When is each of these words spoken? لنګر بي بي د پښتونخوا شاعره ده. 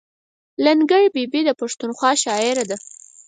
لنګر 0.65 1.03
بي 1.13 1.23
بي 1.31 1.41
د 1.45 1.49
پښتونخوا 1.59 2.11
شاعره 2.23 2.63
ده. 2.69 2.77